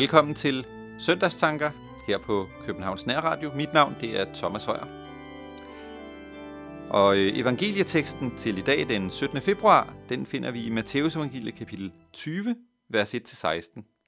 Velkommen 0.00 0.34
til 0.34 0.66
Søndagstanker 0.98 1.70
her 2.06 2.18
på 2.18 2.48
Københavns 2.66 3.06
Nærradio. 3.06 3.50
Mit 3.54 3.72
navn 3.74 3.94
det 4.00 4.20
er 4.20 4.34
Thomas 4.34 4.64
Højer. 4.64 4.86
Og 6.90 7.16
øh, 7.16 7.38
evangelieteksten 7.38 8.36
til 8.36 8.58
i 8.58 8.60
dag, 8.60 8.88
den 8.88 9.10
17. 9.10 9.40
februar, 9.40 9.94
den 10.08 10.26
finder 10.26 10.50
vi 10.50 10.66
i 10.66 10.70
Matteus 10.70 11.16
evangelie 11.16 11.52
kapitel 11.52 11.92
20, 12.12 12.56
vers 12.88 13.14
1-16. 13.14 13.99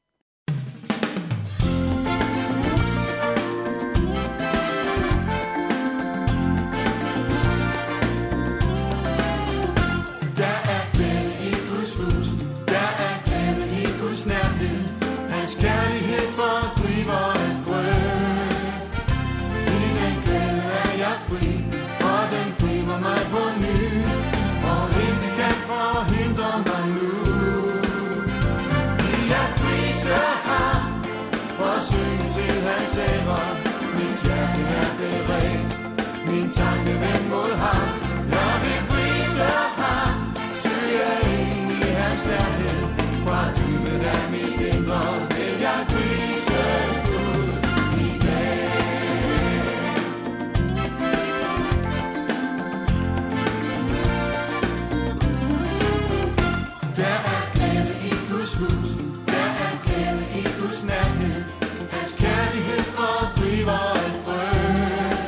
Der 56.97 57.05
er 57.35 57.43
glæde 57.55 57.95
i 58.11 58.13
Guds 58.31 58.55
hus, 58.55 58.89
der 59.27 59.49
er 59.67 59.75
glæde 59.85 60.25
i 60.41 60.43
Guds 60.61 60.85
nærhed. 60.85 61.45
Hans 61.91 62.13
kærlighed 62.19 62.81
fordriver 62.97 63.79
alt 63.95 64.19
frygt. 64.25 65.23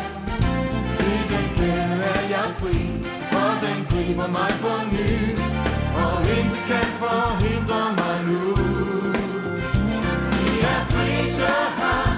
I 1.01 1.15
den 1.33 1.47
glæde 1.57 1.97
er 2.15 2.23
jeg 2.35 2.48
fri, 2.61 2.79
og 3.41 3.53
den 3.65 3.79
griber 3.91 4.27
mig 4.27 4.53
på 4.62 4.73
ny. 4.92 5.39
Og 6.05 6.20
intet 6.37 6.62
kan 6.70 6.89
forhindre 7.03 7.83
mig 8.01 8.17
nu. 8.29 8.42
Vi 10.33 10.61
er 10.73 10.81
priser 10.91 11.61
ham 11.81 12.17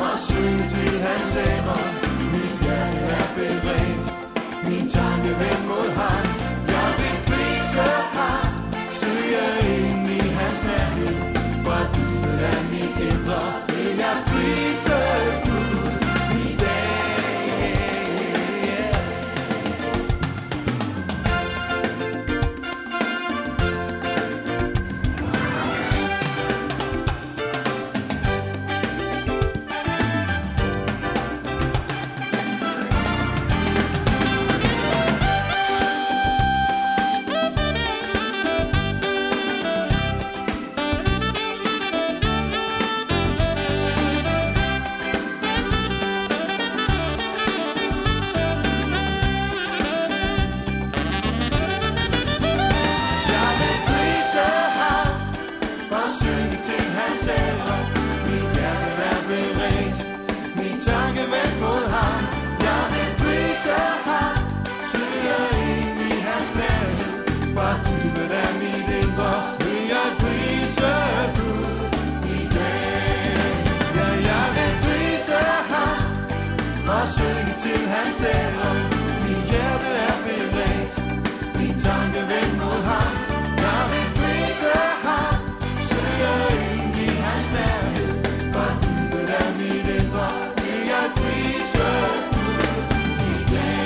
og 0.00 0.18
synge 0.18 0.68
til 0.68 1.00
hans 1.00 1.36
ære. 1.36 1.99
Til 78.12 78.26
hans 78.26 78.36
ære. 78.36 78.70
Mit 79.26 79.42
hjerte 79.50 79.90
er 80.06 80.16
beredt, 80.26 80.94
min 81.58 81.74
tanke 81.78 82.20
vendt 82.30 82.54
mod 82.62 82.80
ham. 82.90 83.12
Jeg 83.64 83.82
vil 83.90 84.08
prise 84.18 84.72
ham, 85.06 85.34
søge 85.90 86.34
ind 86.72 86.94
i 87.04 87.08
hans 87.26 87.46
nærhed. 87.56 88.12
For 88.54 88.68
dybet 88.82 89.28
af 89.40 89.48
mit 89.60 89.86
indre 89.96 90.28
vil 90.62 90.80
jeg 90.92 91.06
prise 91.20 91.88
Gud 92.32 92.62
i 93.30 93.36
dag. 93.54 93.80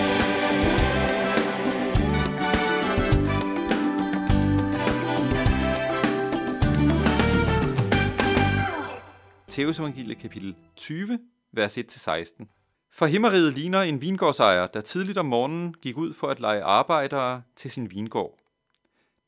Matteus 9.47 9.79
kapitel 10.23 10.55
20, 10.77 11.19
vers 11.53 11.79
1-16. 11.79 12.64
For 12.97 13.07
himmeriget 13.07 13.55
ligner 13.55 13.81
en 13.81 14.01
vingårdsejer, 14.01 14.67
der 14.67 14.81
tidligt 14.81 15.19
om 15.19 15.27
morgenen 15.27 15.75
gik 15.83 15.97
ud 15.97 16.13
for 16.13 16.27
at 16.27 16.41
lege 16.41 16.63
arbejdere 16.63 17.43
til 17.57 17.71
sin 17.71 17.91
vingård. 17.91 18.39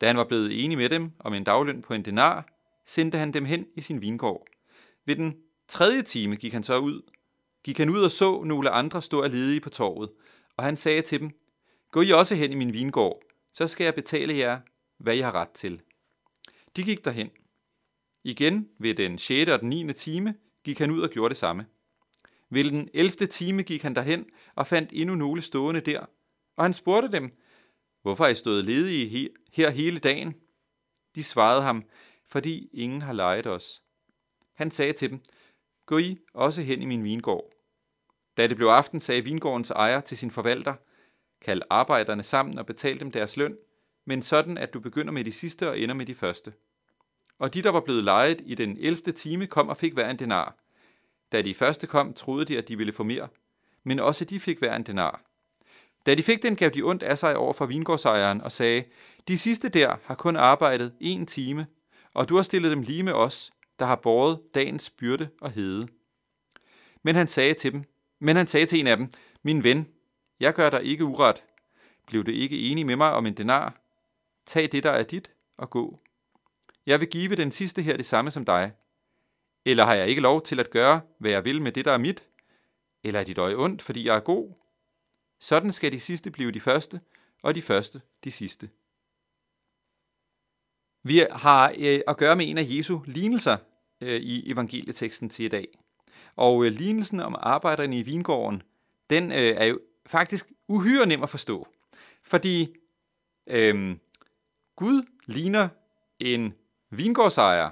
Da 0.00 0.06
han 0.06 0.16
var 0.16 0.24
blevet 0.24 0.64
enig 0.64 0.78
med 0.78 0.88
dem 0.88 1.12
om 1.18 1.34
en 1.34 1.44
dagløn 1.44 1.82
på 1.82 1.94
en 1.94 2.04
denar, 2.04 2.48
sendte 2.86 3.18
han 3.18 3.32
dem 3.32 3.44
hen 3.44 3.66
i 3.76 3.80
sin 3.80 4.00
vingård. 4.00 4.46
Ved 5.06 5.16
den 5.16 5.36
tredje 5.68 6.02
time 6.02 6.36
gik 6.36 6.52
han 6.52 6.62
så 6.62 6.78
ud. 6.78 7.02
Gik 7.64 7.78
han 7.78 7.90
ud 7.90 8.02
og 8.02 8.10
så 8.10 8.42
nogle 8.42 8.70
andre 8.70 9.02
stå 9.02 9.22
af 9.22 9.30
ledige 9.30 9.60
på 9.60 9.70
torvet, 9.70 10.10
og 10.56 10.64
han 10.64 10.76
sagde 10.76 11.02
til 11.02 11.20
dem, 11.20 11.30
Gå 11.90 12.00
I 12.00 12.10
også 12.10 12.34
hen 12.34 12.52
i 12.52 12.56
min 12.56 12.72
vingård, 12.72 13.22
så 13.54 13.66
skal 13.66 13.84
jeg 13.84 13.94
betale 13.94 14.36
jer, 14.36 14.60
hvad 14.98 15.16
I 15.16 15.20
har 15.20 15.32
ret 15.32 15.50
til. 15.50 15.80
De 16.76 16.82
gik 16.82 17.04
derhen. 17.04 17.30
Igen 18.24 18.68
ved 18.78 18.94
den 18.94 19.18
6. 19.18 19.50
og 19.50 19.60
den 19.60 19.68
9. 19.68 19.92
time 19.92 20.34
gik 20.64 20.78
han 20.78 20.90
ud 20.90 21.00
og 21.00 21.10
gjorde 21.10 21.28
det 21.28 21.36
samme. 21.36 21.66
Ved 22.50 22.64
den 22.64 22.88
11. 22.94 23.10
time 23.26 23.62
gik 23.62 23.82
han 23.82 23.94
derhen 23.94 24.26
og 24.54 24.66
fandt 24.66 24.90
endnu 24.92 25.14
nogle 25.14 25.42
stående 25.42 25.80
der, 25.80 26.06
og 26.56 26.64
han 26.64 26.74
spurgte 26.74 27.12
dem, 27.12 27.32
hvorfor 28.02 28.24
er 28.24 28.28
I 28.28 28.34
stået 28.34 28.64
ledige 28.64 29.30
her 29.52 29.70
hele 29.70 29.98
dagen? 29.98 30.34
De 31.14 31.24
svarede 31.24 31.62
ham, 31.62 31.84
fordi 32.26 32.68
ingen 32.72 33.02
har 33.02 33.12
lejet 33.12 33.46
os. 33.46 33.82
Han 34.54 34.70
sagde 34.70 34.92
til 34.92 35.10
dem, 35.10 35.20
gå 35.86 35.98
I 35.98 36.18
også 36.34 36.62
hen 36.62 36.82
i 36.82 36.86
min 36.86 37.04
vingård. 37.04 37.52
Da 38.36 38.46
det 38.46 38.56
blev 38.56 38.68
aften, 38.68 39.00
sagde 39.00 39.24
vingårdens 39.24 39.70
ejer 39.70 40.00
til 40.00 40.16
sin 40.16 40.30
forvalter, 40.30 40.74
kald 41.40 41.62
arbejderne 41.70 42.22
sammen 42.22 42.58
og 42.58 42.66
betal 42.66 43.00
dem 43.00 43.10
deres 43.10 43.36
løn, 43.36 43.56
men 44.06 44.22
sådan, 44.22 44.58
at 44.58 44.74
du 44.74 44.80
begynder 44.80 45.12
med 45.12 45.24
de 45.24 45.32
sidste 45.32 45.68
og 45.68 45.78
ender 45.78 45.94
med 45.94 46.06
de 46.06 46.14
første. 46.14 46.52
Og 47.38 47.54
de, 47.54 47.62
der 47.62 47.70
var 47.70 47.80
blevet 47.80 48.04
lejet 48.04 48.42
i 48.44 48.54
den 48.54 48.76
11. 48.80 49.12
time, 49.12 49.46
kom 49.46 49.68
og 49.68 49.76
fik 49.76 49.94
hver 49.94 50.10
en 50.10 50.18
denar. 50.18 50.65
Da 51.32 51.42
de 51.42 51.54
første 51.54 51.86
kom, 51.86 52.14
troede 52.14 52.44
de, 52.44 52.58
at 52.58 52.68
de 52.68 52.76
ville 52.76 52.92
få 52.92 53.02
mere, 53.02 53.28
men 53.84 54.00
også 54.00 54.24
de 54.24 54.40
fik 54.40 54.58
hver 54.58 54.76
en 54.76 54.82
denar. 54.82 55.22
Da 56.06 56.14
de 56.14 56.22
fik 56.22 56.42
den, 56.42 56.56
gav 56.56 56.70
de 56.70 56.82
ondt 56.82 57.02
af 57.02 57.18
sig 57.18 57.36
over 57.36 57.52
for 57.52 57.66
vingårdsejeren 57.66 58.40
og 58.40 58.52
sagde, 58.52 58.84
de 59.28 59.38
sidste 59.38 59.68
der 59.68 59.96
har 60.04 60.14
kun 60.14 60.36
arbejdet 60.36 60.92
en 61.00 61.26
time, 61.26 61.66
og 62.14 62.28
du 62.28 62.36
har 62.36 62.42
stillet 62.42 62.70
dem 62.70 62.82
lige 62.82 63.02
med 63.02 63.12
os, 63.12 63.50
der 63.78 63.86
har 63.86 63.96
båret 63.96 64.40
dagens 64.54 64.90
byrde 64.90 65.28
og 65.40 65.50
hede. 65.50 65.88
Men 67.02 67.14
han 67.14 67.28
sagde 67.28 67.54
til 67.54 67.72
dem, 67.72 67.84
men 68.18 68.36
han 68.36 68.46
sagde 68.46 68.66
til 68.66 68.80
en 68.80 68.86
af 68.86 68.96
dem, 68.96 69.10
min 69.42 69.64
ven, 69.64 69.88
jeg 70.40 70.54
gør 70.54 70.70
dig 70.70 70.84
ikke 70.84 71.04
uret. 71.04 71.44
Blev 72.06 72.24
du 72.24 72.30
ikke 72.30 72.60
enig 72.60 72.86
med 72.86 72.96
mig 72.96 73.12
om 73.12 73.26
en 73.26 73.34
denar? 73.34 73.80
Tag 74.46 74.68
det, 74.72 74.82
der 74.82 74.90
er 74.90 75.02
dit, 75.02 75.30
og 75.58 75.70
gå. 75.70 76.00
Jeg 76.86 77.00
vil 77.00 77.08
give 77.08 77.36
den 77.36 77.52
sidste 77.52 77.82
her 77.82 77.96
det 77.96 78.06
samme 78.06 78.30
som 78.30 78.44
dig. 78.44 78.72
Eller 79.66 79.84
har 79.84 79.94
jeg 79.94 80.08
ikke 80.08 80.20
lov 80.20 80.42
til 80.42 80.60
at 80.60 80.70
gøre, 80.70 81.00
hvad 81.18 81.30
jeg 81.30 81.44
vil 81.44 81.62
med 81.62 81.72
det, 81.72 81.84
der 81.84 81.92
er 81.92 81.98
mit? 81.98 82.26
Eller 83.04 83.20
er 83.20 83.24
dit 83.24 83.38
øje 83.38 83.54
ondt, 83.54 83.82
fordi 83.82 84.06
jeg 84.06 84.16
er 84.16 84.20
god? 84.20 84.52
Sådan 85.40 85.72
skal 85.72 85.92
de 85.92 86.00
sidste 86.00 86.30
blive 86.30 86.52
de 86.52 86.60
første, 86.60 87.00
og 87.42 87.54
de 87.54 87.62
første 87.62 88.00
de 88.24 88.32
sidste. 88.32 88.70
Vi 91.02 91.22
har 91.32 91.74
øh, 91.78 92.00
at 92.08 92.16
gøre 92.16 92.36
med 92.36 92.48
en 92.48 92.58
af 92.58 92.66
Jesu 92.68 93.00
lignelser 93.06 93.56
øh, 94.00 94.20
i 94.20 94.50
evangelieteksten 94.50 95.28
til 95.28 95.44
i 95.44 95.48
dag. 95.48 95.68
Og 96.36 96.64
øh, 96.64 96.72
lignelsen 96.72 97.20
om 97.20 97.36
arbejderne 97.38 97.98
i 97.98 98.02
vingården, 98.02 98.62
den 99.10 99.32
øh, 99.32 99.38
er 99.38 99.64
jo 99.64 99.80
faktisk 100.06 100.52
uhyre 100.68 101.06
nem 101.06 101.22
at 101.22 101.30
forstå. 101.30 101.68
Fordi 102.22 102.74
øh, 103.46 103.96
Gud 104.76 105.02
ligner 105.26 105.68
en 106.20 106.54
vingårdsejer, 106.90 107.70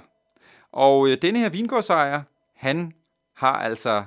og 0.75 1.07
øh, 1.07 1.17
denne 1.21 1.39
her 1.39 1.49
vingårdsejer, 1.49 2.21
han 2.53 2.93
har 3.33 3.53
altså 3.53 4.03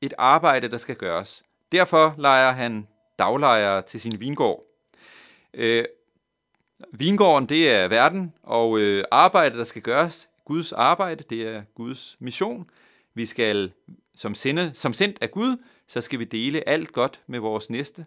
et 0.00 0.14
arbejde, 0.18 0.70
der 0.70 0.78
skal 0.78 0.96
gøres. 0.96 1.42
Derfor 1.72 2.14
leger 2.18 2.52
han 2.52 2.88
daglejere 3.18 3.82
til 3.82 4.00
sin 4.00 4.20
vingård. 4.20 4.64
Øh, 5.54 5.84
vingården, 6.92 7.48
det 7.48 7.70
er 7.70 7.88
verden, 7.88 8.32
og 8.42 8.78
øh, 8.78 9.04
arbejdet, 9.10 9.58
der 9.58 9.64
skal 9.64 9.82
gøres, 9.82 10.28
Guds 10.44 10.72
arbejde, 10.72 11.24
det 11.30 11.48
er 11.48 11.62
Guds 11.74 12.16
mission. 12.18 12.70
Vi 13.14 13.26
skal, 13.26 13.72
som, 14.14 14.34
sende, 14.34 14.70
som 14.74 14.92
sendt 14.92 15.22
af 15.22 15.30
Gud, 15.30 15.56
så 15.86 16.00
skal 16.00 16.18
vi 16.18 16.24
dele 16.24 16.68
alt 16.68 16.92
godt 16.92 17.20
med 17.26 17.38
vores 17.38 17.70
næste. 17.70 18.06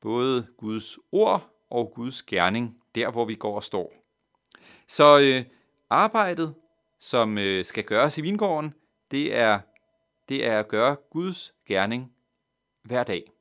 Både 0.00 0.46
Guds 0.58 0.98
ord 1.12 1.50
og 1.70 1.92
Guds 1.94 2.22
gerning, 2.22 2.76
der 2.94 3.10
hvor 3.10 3.24
vi 3.24 3.34
går 3.34 3.56
og 3.56 3.64
står. 3.64 3.92
Så 4.88 5.20
øh, 5.20 5.44
arbejdet, 5.90 6.54
som 7.02 7.38
øh, 7.38 7.64
skal 7.64 7.84
gøres 7.84 8.18
i 8.18 8.20
vingården, 8.20 8.74
det 9.10 9.36
er, 9.36 9.60
det 10.28 10.46
er 10.46 10.58
at 10.58 10.68
gøre 10.68 10.96
Guds 11.10 11.52
gerning 11.68 12.12
hver 12.82 13.04
dag. 13.04 13.32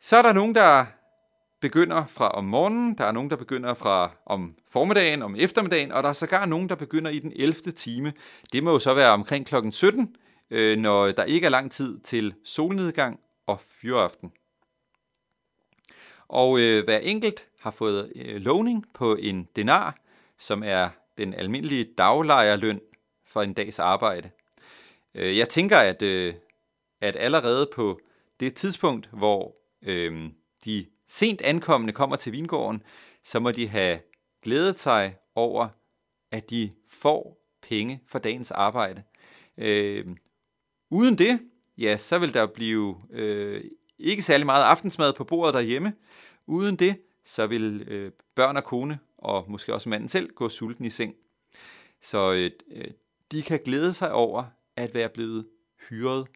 Så 0.00 0.16
er 0.16 0.22
der 0.22 0.32
nogen, 0.32 0.54
der 0.54 0.86
begynder 1.60 2.06
fra 2.06 2.28
om 2.28 2.44
morgenen, 2.44 2.98
der 2.98 3.04
er 3.04 3.12
nogen, 3.12 3.30
der 3.30 3.36
begynder 3.36 3.74
fra 3.74 4.10
om 4.26 4.54
formiddagen, 4.68 5.22
om 5.22 5.36
eftermiddagen, 5.38 5.92
og 5.92 6.02
der 6.02 6.08
er 6.08 6.12
sågar 6.12 6.46
nogen, 6.46 6.68
der 6.68 6.74
begynder 6.74 7.10
i 7.10 7.18
den 7.18 7.32
11. 7.36 7.54
time. 7.54 8.12
Det 8.52 8.64
må 8.64 8.70
jo 8.70 8.78
så 8.78 8.94
være 8.94 9.12
omkring 9.12 9.46
klokken 9.46 9.72
17, 9.72 10.16
øh, 10.50 10.78
når 10.78 11.10
der 11.10 11.24
ikke 11.24 11.44
er 11.44 11.50
lang 11.50 11.72
tid 11.72 12.00
til 12.00 12.34
solnedgang 12.44 13.20
og 13.46 13.60
fyraften. 13.60 14.32
Og 16.28 16.60
øh, 16.60 16.84
hver 16.84 16.98
enkelt 16.98 17.48
har 17.60 17.70
fået 17.70 18.12
øh, 18.16 18.36
lovning 18.36 18.84
på 18.94 19.14
en 19.14 19.48
denar, 19.56 19.96
som 20.38 20.62
er 20.66 20.88
den 21.20 21.34
almindelige 21.34 21.84
daglejerløn 21.98 22.80
for 23.26 23.42
en 23.42 23.52
dags 23.52 23.78
arbejde. 23.78 24.30
Øh, 25.14 25.38
jeg 25.38 25.48
tænker, 25.48 25.76
at, 25.76 26.02
øh, 26.02 26.34
at 27.00 27.16
allerede 27.16 27.70
på 27.74 28.00
det 28.40 28.54
tidspunkt, 28.54 29.10
hvor 29.12 29.56
øh, 29.84 30.30
de 30.64 30.86
sent 31.08 31.40
ankommende 31.42 31.92
kommer 31.92 32.16
til 32.16 32.32
vingården, 32.32 32.82
så 33.24 33.40
må 33.40 33.50
de 33.50 33.68
have 33.68 34.00
glædet 34.42 34.78
sig 34.78 35.16
over, 35.34 35.68
at 36.32 36.50
de 36.50 36.70
får 36.88 37.36
penge 37.62 38.00
for 38.06 38.18
dagens 38.18 38.50
arbejde. 38.50 39.02
Øh, 39.58 40.06
uden 40.90 41.18
det, 41.18 41.40
ja, 41.78 41.96
så 41.96 42.18
vil 42.18 42.34
der 42.34 42.46
blive 42.46 42.96
øh, 43.10 43.64
ikke 43.98 44.22
særlig 44.22 44.46
meget 44.46 44.64
aftensmad 44.64 45.12
på 45.12 45.24
bordet 45.24 45.54
derhjemme. 45.54 45.92
Uden 46.46 46.76
det, 46.76 46.96
så 47.24 47.46
vil 47.46 47.84
øh, 47.88 48.12
børn 48.34 48.56
og 48.56 48.64
kone, 48.64 48.98
og 49.20 49.50
måske 49.50 49.74
også 49.74 49.88
manden 49.88 50.08
selv, 50.08 50.32
gå 50.34 50.48
sulten 50.48 50.84
i 50.84 50.90
seng. 50.90 51.14
Så 52.00 52.32
øh, 52.32 52.50
øh, 52.70 52.90
de 53.30 53.42
kan 53.42 53.60
glæde 53.64 53.92
sig 53.92 54.12
over 54.12 54.44
at 54.76 54.94
være 54.94 55.08
blevet 55.08 55.48
hyret. 55.88 56.28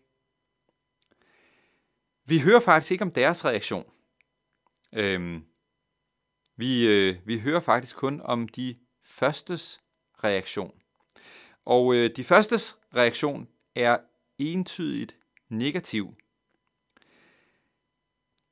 Vi 2.24 2.38
hører 2.38 2.60
faktisk 2.60 2.92
ikke 2.92 3.04
om 3.04 3.12
deres 3.12 3.44
reaktion. 3.44 3.90
Øhm, 4.92 5.44
vi, 6.56 6.88
øh, 6.88 7.16
vi 7.24 7.38
hører 7.38 7.60
faktisk 7.60 7.96
kun 7.96 8.20
om 8.20 8.48
de 8.48 8.76
førstes 9.02 9.80
reaktion. 10.24 10.74
Og 11.64 11.94
øh, 11.94 12.10
de 12.16 12.24
førstes 12.24 12.78
reaktion 12.96 13.48
er 13.74 13.98
entydigt 14.38 15.16
negativ. 15.48 16.14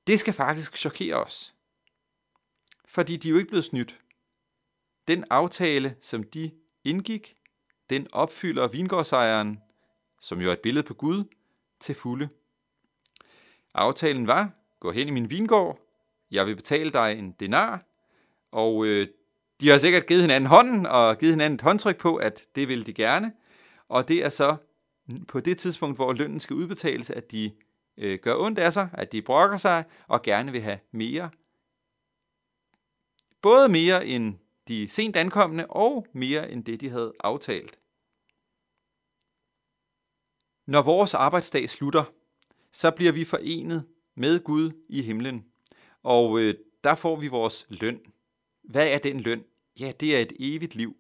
Det 0.07 0.21
skal 0.21 0.35
faktisk 0.35 0.77
chokere 0.77 1.15
os. 1.15 1.55
Fordi 2.85 3.17
de 3.17 3.29
er 3.29 3.31
jo 3.31 3.39
ikke 3.39 3.49
blevet 3.49 3.65
snydt. 3.65 4.01
Den 5.09 5.25
aftale, 5.31 5.97
som 6.01 6.23
de 6.23 6.51
indgik, 6.85 7.35
den 7.91 8.07
opfylder 8.13 8.69
vingårdsejeren, 8.69 9.61
som 10.21 10.41
jo 10.41 10.49
er 10.49 10.53
et 10.53 10.61
billede 10.61 10.87
på 10.87 10.95
Gud, 10.95 11.25
til 11.81 11.95
fulde. 11.95 12.29
Aftalen 13.75 14.27
var, 14.27 14.51
gå 14.81 14.91
hen 14.91 15.09
i 15.09 15.11
min 15.11 15.31
vingård, 15.31 15.79
jeg 16.31 16.47
vil 16.47 16.57
betale 16.57 16.91
dig 16.91 17.19
en 17.19 17.33
denar, 17.33 17.87
og 18.53 18.87
øh, 18.87 19.09
de 19.61 19.69
har 19.69 19.79
sikkert 19.79 20.07
givet 20.07 20.21
hinanden 20.21 20.49
hånden 20.49 20.87
og 20.87 21.19
givet 21.19 21.33
hinanden 21.33 21.55
et 21.55 21.63
håndtryk 21.63 21.99
på, 21.99 22.17
at 22.17 22.43
det 22.55 22.69
vil 22.69 22.87
de 22.87 22.93
gerne. 22.93 23.33
Og 23.89 24.09
det 24.09 24.25
er 24.25 24.29
så 24.29 24.57
på 25.29 25.41
det 25.41 25.59
tidspunkt, 25.59 25.97
hvor 25.97 26.13
lønnen 26.13 26.41
skal 26.41 26.57
udbetales, 26.57 27.11
at 27.11 27.31
de 27.31 27.53
øh, 27.97 28.19
gør 28.19 28.35
ondt 28.37 28.59
af 28.59 28.73
sig, 28.73 28.89
at 28.93 29.13
de 29.13 29.23
brokker 29.23 29.57
sig 29.57 29.85
og 30.09 30.23
gerne 30.23 30.53
vil 30.53 30.61
have 30.61 30.79
mere. 30.93 31.31
Både 33.43 33.69
mere 33.69 34.07
end 34.07 34.35
de 34.73 34.89
sent 34.89 35.17
ankommende 35.17 35.67
og 35.67 36.07
mere 36.13 36.51
end 36.51 36.65
det, 36.65 36.81
de 36.81 36.89
havde 36.89 37.13
aftalt. 37.21 37.79
Når 40.67 40.83
vores 40.83 41.15
arbejdsdag 41.15 41.71
slutter, 41.71 42.05
så 42.73 42.91
bliver 42.91 43.13
vi 43.13 43.25
forenet 43.25 43.85
med 44.17 44.45
Gud 44.45 44.71
i 44.89 45.03
himlen. 45.03 45.45
Og 46.03 46.41
øh, 46.41 46.55
der 46.85 46.95
får 46.95 47.17
vi 47.17 47.29
vores 47.29 47.67
løn. 47.69 48.01
Hvad 48.65 48.89
er 48.89 48.99
den 48.99 49.21
løn? 49.21 49.45
Ja, 49.81 49.93
det 50.01 50.17
er 50.17 50.21
et 50.21 50.33
evigt 50.39 50.75
liv. 50.75 50.97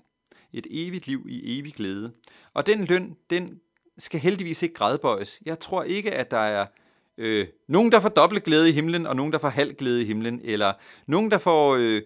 Et 0.52 0.66
evigt 0.70 1.06
liv 1.06 1.26
i 1.28 1.58
evig 1.58 1.74
glæde. 1.74 2.12
Og 2.54 2.66
den 2.66 2.84
løn, 2.84 3.16
den 3.30 3.60
skal 3.98 4.20
heldigvis 4.20 4.62
ikke 4.62 4.74
gradbøjes. 4.74 5.42
Jeg 5.44 5.58
tror 5.58 5.82
ikke, 5.82 6.12
at 6.12 6.30
der 6.30 6.38
er 6.38 6.66
øh, 7.18 7.46
nogen, 7.68 7.92
der 7.92 8.00
får 8.00 8.08
dobbelt 8.08 8.44
glæde 8.44 8.68
i 8.68 8.72
himlen, 8.72 9.06
og 9.06 9.16
nogen, 9.16 9.32
der 9.32 9.38
får 9.38 9.48
halv 9.48 9.74
glæde 9.74 10.02
i 10.02 10.04
himlen, 10.04 10.40
eller 10.44 10.72
nogen, 11.06 11.30
der 11.30 11.38
får 11.38 11.76
øh, 11.76 12.02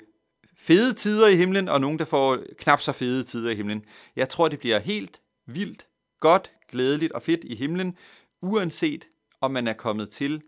fede 0.59 0.95
tider 0.95 1.29
i 1.29 1.37
himlen, 1.37 1.69
og 1.69 1.81
nogen, 1.81 1.99
der 1.99 2.05
får 2.05 2.39
knap 2.59 2.81
så 2.81 2.93
fede 2.93 3.25
tider 3.25 3.51
i 3.51 3.55
himlen. 3.55 3.85
Jeg 4.17 4.29
tror, 4.29 4.49
det 4.49 4.59
bliver 4.59 4.79
helt 4.79 5.21
vildt, 5.47 5.87
godt, 6.21 6.53
glædeligt 6.69 7.13
og 7.13 7.23
fedt 7.23 7.45
i 7.45 7.55
himlen, 7.55 7.97
uanset 8.43 9.05
om 9.41 9.51
man 9.51 9.69
er 9.69 9.73
kommet 9.73 10.11
til 10.11 10.43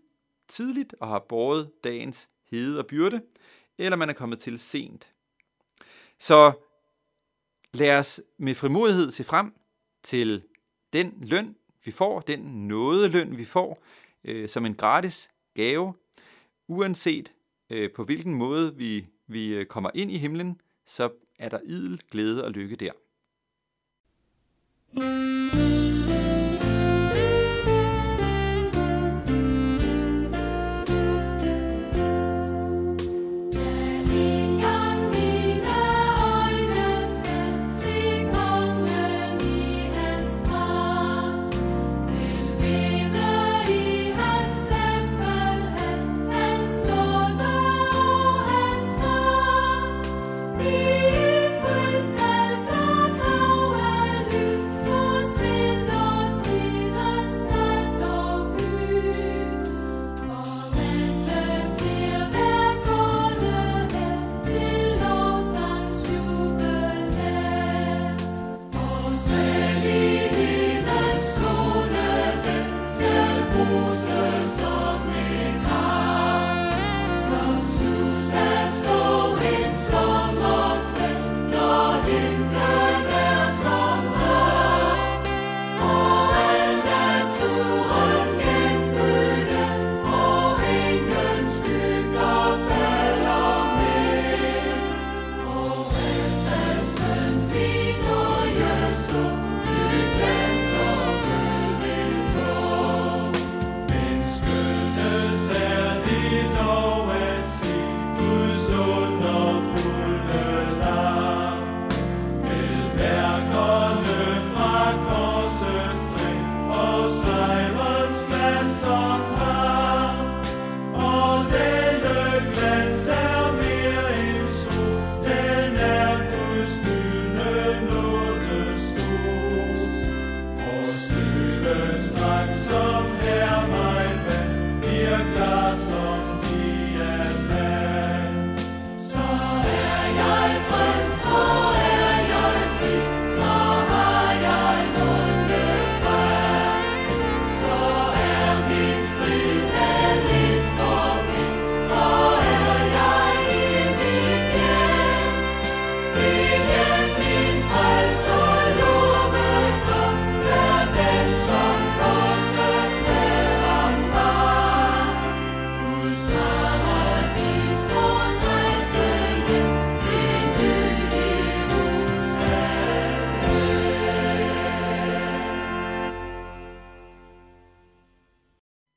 tidligt 0.47 0.95
og 0.99 1.07
har 1.07 1.25
båret 1.29 1.71
dagens 1.83 2.29
hede 2.51 2.79
og 2.79 2.87
byrde, 2.87 3.21
eller 3.77 3.97
man 3.97 4.09
er 4.09 4.13
kommet 4.13 4.39
til 4.39 4.59
sent. 4.59 5.09
Så 6.19 6.51
lad 7.73 7.99
os 7.99 8.21
med 8.37 8.55
frimodighed 8.55 9.11
se 9.11 9.23
frem 9.23 9.53
til 10.03 10.43
den 10.93 11.13
løn, 11.21 11.55
vi 11.85 11.91
får, 11.91 12.19
den 12.19 12.39
nådeløn, 12.39 13.37
vi 13.37 13.45
får, 13.45 13.83
øh, 14.23 14.49
som 14.49 14.65
en 14.65 14.75
gratis 14.75 15.29
gave, 15.55 15.93
uanset 16.67 17.31
øh, 17.69 17.91
på 17.91 18.03
hvilken 18.03 18.33
måde 18.33 18.75
vi, 18.75 19.07
vi 19.29 19.47
øh, 19.47 19.65
kommer 19.65 19.89
ind 19.93 20.11
i 20.11 20.17
himlen, 20.17 20.61
så 20.85 21.09
er 21.39 21.49
der 21.49 21.59
idel 21.65 22.01
glæde 22.11 22.45
og 22.45 22.51
lykke 22.51 22.75
der. 22.75 22.91
thank 24.95 25.53
you 25.53 25.58